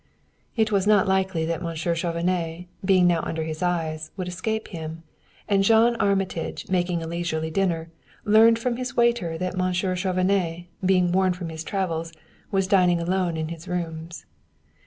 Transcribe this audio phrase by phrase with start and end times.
[0.57, 5.03] It was not likely that Monsieur Chauvenet, being now under his eyes, would escape him;
[5.47, 7.91] and John Armitage, making a leisurely dinner,
[8.25, 12.13] learned from his waiter that Monsieur Chauvenet, being worn from his travels,
[12.49, 14.25] was dining alone in his rooms.